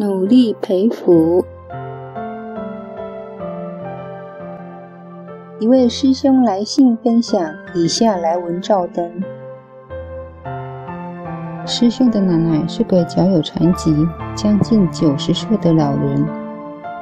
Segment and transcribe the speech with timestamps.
[0.00, 1.44] 努力培福。
[5.58, 7.38] 一位师兄来信分享，
[7.74, 9.22] 以下来文照灯。
[11.66, 13.94] 师兄的奶奶是个脚有残疾、
[14.34, 16.26] 将近九十岁的老人。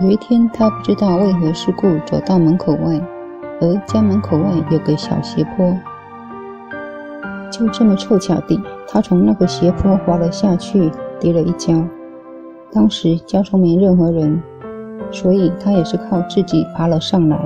[0.00, 3.00] 有一天，他不知道为何事故走到门口外，
[3.60, 5.76] 而家门口外有个小斜坡。
[7.50, 11.74] 就这么凑巧地，他从那个斜坡滑了下去，跌了一跤。
[12.74, 14.42] 当时家中没任何人，
[15.12, 17.38] 所以他也是靠自己爬了上来。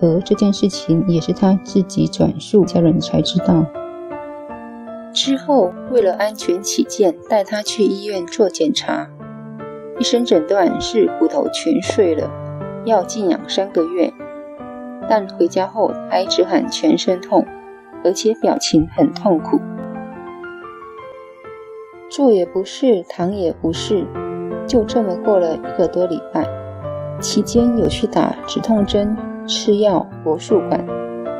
[0.00, 3.64] 而这件事情也是他自己转述家人才知道。
[5.12, 9.08] 之后，为了安全起见，带他去医院做检查。
[10.00, 12.28] 医生诊断是骨头全碎了，
[12.84, 14.12] 要静养三个月。
[15.08, 17.46] 但回家后，他一直喊全身痛，
[18.02, 19.60] 而且表情很痛苦。
[22.16, 24.06] 坐也不是，躺也不是，
[24.68, 26.46] 就这么过了一个多礼拜。
[27.20, 29.16] 期间有去打止痛针。
[29.48, 30.86] 吃药、活术管，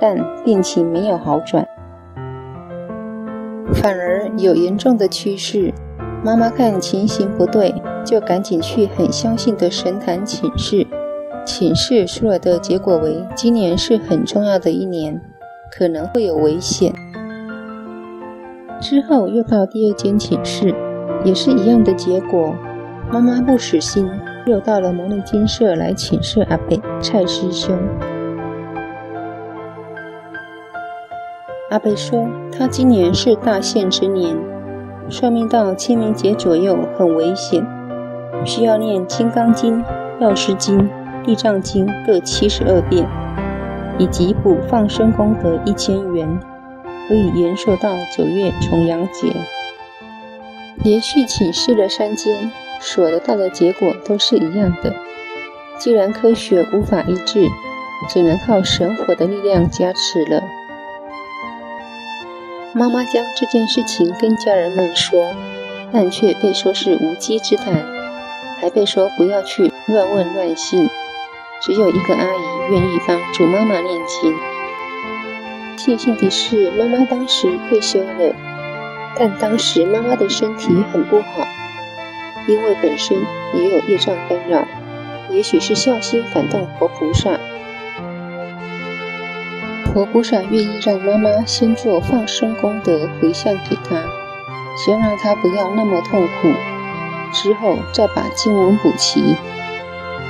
[0.00, 1.66] 但病情没有好转，
[3.74, 5.74] 反而有严重的趋势。
[6.24, 7.74] 妈妈看情形不对，
[8.06, 10.86] 就赶紧去很相信的神坛请示。
[11.44, 15.20] 请示出来的结果为：今年是很重要的一年，
[15.76, 16.94] 可能会有危险。
[18.80, 20.74] 之后又到第二间寝室，
[21.24, 22.54] 也是一样的结果。
[23.10, 24.08] 妈妈不死心。
[24.46, 27.78] 又到了牟尼精舍来请示阿北蔡师兄。
[31.70, 34.34] 阿北说，他今年是大限之年，
[35.10, 37.64] 算命到清明节左右很危险，
[38.44, 39.82] 需要念《金刚经》
[40.20, 40.78] 《药师经》
[41.22, 43.06] 《地藏经》各七十二遍，
[43.98, 46.40] 以及补放生功德一千元，
[47.10, 49.34] 可以延寿到九月重阳节。
[50.84, 52.52] 连续请示了三间。
[52.82, 54.94] 所得到的结果都是一样的。
[55.78, 57.46] 既然科学无法医治，
[58.08, 60.42] 只能靠神火的力量加持了。
[62.72, 65.34] 妈妈将这件事情跟家人们说，
[65.92, 67.84] 但却被说是无稽之谈，
[68.58, 70.88] 还被说不要去乱问乱信。
[71.60, 74.34] 只有一个阿姨愿意帮助妈妈念经。
[75.82, 78.34] 庆幸的是，妈妈当时退休了，
[79.18, 81.46] 但当时妈妈的身体很不好。
[82.46, 83.16] 因为本身
[83.54, 84.62] 也有业障干扰，
[85.30, 87.30] 也许是孝心感动佛菩萨，
[89.94, 94.02] 佛菩萨愿意让妈妈先做放生功德回向给她，
[94.76, 96.52] 先让她不要那么痛苦，
[97.32, 99.34] 之后再把经文补齐。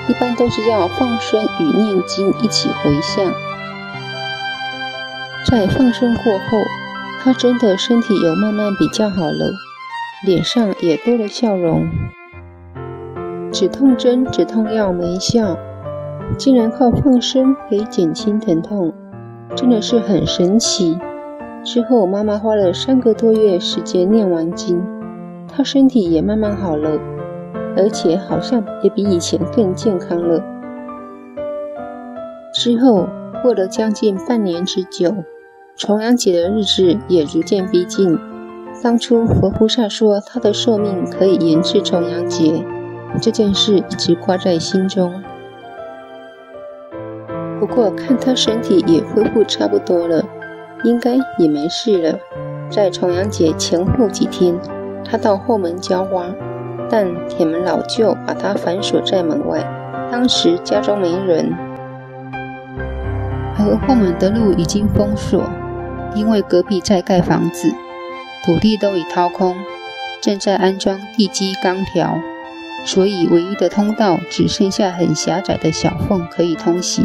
[0.08, 3.34] 一般都是要放生与念经一起回向。
[5.48, 6.58] 在放生过后，
[7.22, 9.52] 她真的身体有慢慢比较好了。
[10.24, 11.88] 脸上也多了笑容。
[13.50, 15.56] 止痛针、止痛药没效，
[16.36, 18.92] 竟然靠放生可以减轻疼痛，
[19.56, 20.98] 真的是很神奇。
[21.64, 24.82] 之后妈妈花了三个多月时间念完经，
[25.48, 26.98] 她身体也慢慢好了，
[27.76, 30.42] 而且好像也比以前更健康了。
[32.52, 33.08] 之后
[33.42, 35.14] 过了将近半年之久，
[35.76, 38.18] 重阳节的日子也逐渐逼近。
[38.82, 42.64] 当初佛菩萨说他的寿命可以延至重阳节，
[43.20, 45.22] 这件事一直挂在心中。
[47.58, 50.22] 不过看他身体也恢复差不多了，
[50.84, 52.18] 应该也没事了。
[52.70, 54.58] 在重阳节前后几天，
[55.04, 56.26] 他到后门浇花，
[56.88, 59.62] 但铁门老旧把他反锁在门外。
[60.10, 61.52] 当时家中没人，
[63.58, 65.48] 而后门的路已经封锁，
[66.14, 67.72] 因为隔壁在盖房子。
[68.42, 69.54] 土地都已掏空，
[70.22, 72.18] 正在安装地基钢条，
[72.86, 77.04] 所以唯一的通道只剩下很狭窄的小缝可以通行。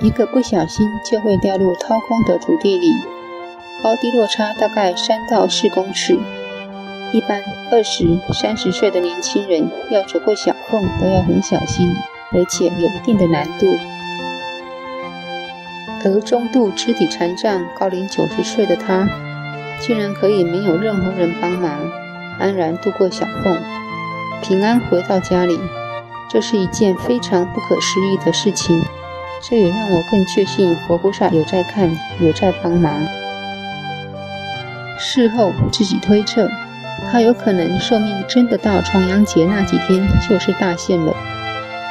[0.00, 2.92] 一个不小心就会掉入掏空的土地里，
[3.82, 6.18] 高低落差大概三到四公尺。
[7.14, 7.42] 一般
[7.72, 11.90] 二十三十岁的年轻人要走过小缝都要很小心，
[12.32, 13.76] 而且有一定的难度。
[16.04, 19.08] 而中度肢体残障、高龄九十岁的他，
[19.80, 21.72] 竟然可以没有任何人帮忙，
[22.38, 23.58] 安然度过小缝，
[24.42, 25.58] 平安回到家里，
[26.28, 28.82] 这是一件非常不可思议的事情。
[29.42, 31.90] 这也让我更确信佛菩萨有在看，
[32.20, 32.92] 有在帮忙。
[34.98, 36.48] 事后自己推测，
[37.10, 41.14] 他有可能寿命真的到重阳节那几天就是大限了，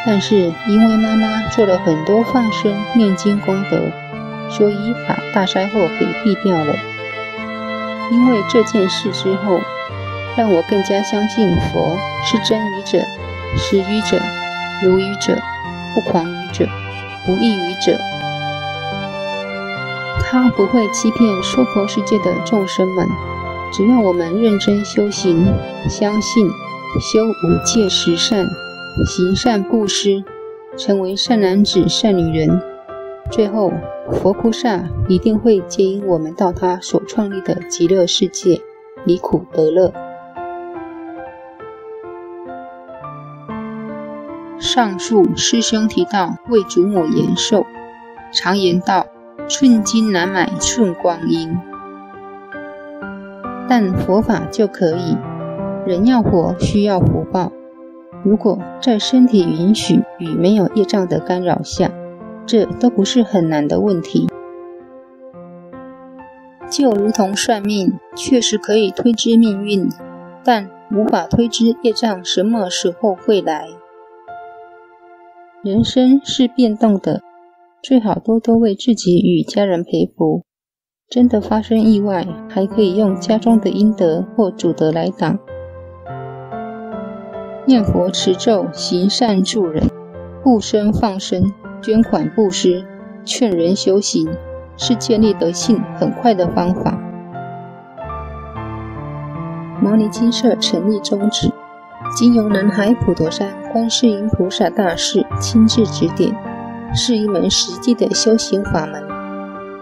[0.06, 3.92] 但是因为妈妈做了很多放生、念经功德。
[4.48, 6.76] 所以把大灾祸给避掉了。
[8.12, 9.60] 因为这件事之后，
[10.38, 13.00] 让我更加相信佛是真语者、
[13.58, 14.22] 实语者、
[14.84, 15.36] 如语者、
[15.96, 16.68] 不誑语者、
[17.26, 17.98] 不异语者。
[20.22, 23.10] 他不会欺骗娑婆世界的众生们。
[23.74, 25.52] 只要我们认真修行，
[25.90, 26.48] 相信
[27.02, 28.48] 修五戒十善，
[29.04, 30.24] 行善布施，
[30.78, 32.62] 成为善男子、善女人，
[33.30, 33.74] 最后
[34.12, 38.62] 佛菩萨一定会接引我们到他所创立的极乐世界，
[39.04, 39.92] 离苦得乐。
[44.58, 47.66] 上述师兄提到为祖母延寿，
[48.32, 49.06] 常言道
[49.48, 51.56] ：“寸金难买寸光阴。”
[53.68, 55.18] 但佛法就可以，
[55.86, 57.52] 人要活需要福报。
[58.26, 61.92] 如果在身体允许与没有业障的干扰下，
[62.48, 64.28] 这都不是很难的问题。
[66.72, 69.88] 就如同算命，确实可以推知命运，
[70.44, 73.68] 但无法推知业障什么时候会来。
[75.62, 77.22] 人生是变动的，
[77.84, 80.42] 最好多多为自己与家人陪福。
[81.08, 85.38] 真的发生意外，还可以用家中的阴德或主德来挡。
[87.68, 89.90] 念佛持咒、行善助人、
[90.44, 91.52] 护生放生、
[91.82, 92.86] 捐款布施、
[93.24, 94.30] 劝人修行，
[94.78, 97.02] 是建立德性很快的方法。
[99.82, 101.52] 牟尼精舍成立宗旨，
[102.16, 106.36] 经由南海普陀山观世音菩萨大士亲自指点，
[106.94, 109.04] 是一门实际的修行法门。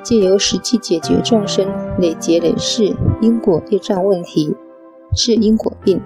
[0.03, 4.56] 借由实际解决众生累劫累世因果业障问题，
[5.15, 6.01] 治因果病，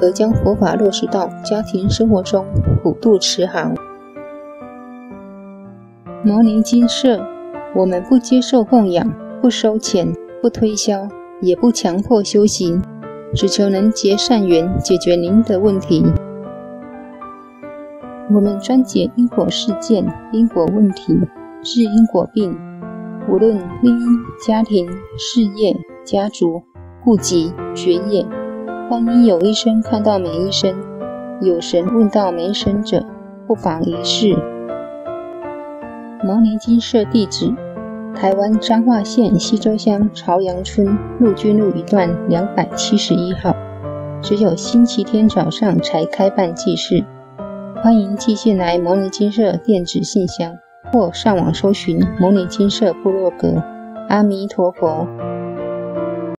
[0.00, 2.44] 而将佛法落实到家庭生活中，
[2.82, 3.74] 普渡慈航。
[6.22, 7.24] 摩尼精舍，
[7.74, 10.12] 我们不接受供养，不收钱，
[10.42, 11.08] 不推销，
[11.40, 12.82] 也不强迫修行，
[13.34, 16.04] 只求能结善缘，解决您的问题。
[18.28, 21.14] 我们专解因果事件、因果问题，
[21.62, 22.58] 治因果病。
[23.28, 26.62] 无论婚姻、家庭、事业、家族、
[27.02, 28.24] 户籍、学业，
[28.88, 30.72] 万一有医生看到没医生，
[31.40, 33.04] 有神问到没神者，
[33.44, 34.36] 不妨一试。
[36.22, 37.52] 摩尼金舍地址：
[38.14, 43.56] 台湾彰化县溪州乡朝阳村陆军路一段两百七十一号，
[44.22, 47.04] 只有星期天早上才开办祭事，
[47.82, 50.56] 欢迎寄信来摩尼金舍电子信箱。
[50.92, 53.60] 或上网搜寻摩尼金舍部落格，
[54.08, 55.04] 阿弥陀佛。